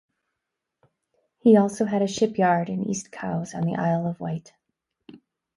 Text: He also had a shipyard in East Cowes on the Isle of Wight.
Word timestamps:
He 1.37 1.55
also 1.57 1.85
had 1.85 2.01
a 2.01 2.07
shipyard 2.07 2.69
in 2.69 2.89
East 2.89 3.11
Cowes 3.11 3.53
on 3.53 3.67
the 3.67 3.75
Isle 3.75 4.07
of 4.07 4.19
Wight. 4.19 4.51